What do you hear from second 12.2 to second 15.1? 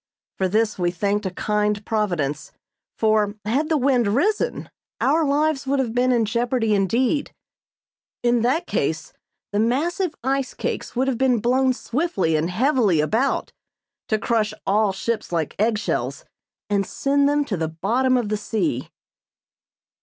and heavily about to crush all